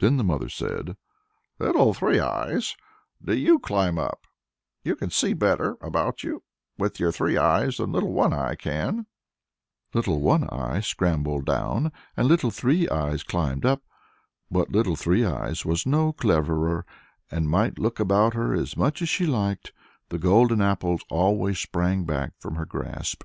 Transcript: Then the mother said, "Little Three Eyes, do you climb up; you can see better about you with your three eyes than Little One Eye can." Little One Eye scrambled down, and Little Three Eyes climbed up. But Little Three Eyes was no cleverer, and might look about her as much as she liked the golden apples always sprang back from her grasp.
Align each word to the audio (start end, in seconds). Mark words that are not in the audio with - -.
Then 0.00 0.18
the 0.18 0.22
mother 0.22 0.50
said, 0.50 0.98
"Little 1.58 1.94
Three 1.94 2.20
Eyes, 2.20 2.76
do 3.24 3.34
you 3.34 3.58
climb 3.58 3.98
up; 3.98 4.26
you 4.84 4.94
can 4.94 5.08
see 5.08 5.32
better 5.32 5.78
about 5.80 6.22
you 6.22 6.42
with 6.76 7.00
your 7.00 7.10
three 7.10 7.38
eyes 7.38 7.78
than 7.78 7.90
Little 7.90 8.12
One 8.12 8.34
Eye 8.34 8.54
can." 8.54 9.06
Little 9.94 10.20
One 10.20 10.46
Eye 10.50 10.80
scrambled 10.80 11.46
down, 11.46 11.90
and 12.18 12.28
Little 12.28 12.50
Three 12.50 12.86
Eyes 12.90 13.22
climbed 13.22 13.64
up. 13.64 13.82
But 14.50 14.72
Little 14.72 14.94
Three 14.94 15.24
Eyes 15.24 15.64
was 15.64 15.86
no 15.86 16.12
cleverer, 16.12 16.84
and 17.30 17.48
might 17.48 17.78
look 17.78 17.98
about 17.98 18.34
her 18.34 18.52
as 18.52 18.76
much 18.76 19.00
as 19.00 19.08
she 19.08 19.24
liked 19.24 19.72
the 20.10 20.18
golden 20.18 20.60
apples 20.60 21.00
always 21.08 21.58
sprang 21.58 22.04
back 22.04 22.34
from 22.40 22.56
her 22.56 22.66
grasp. 22.66 23.24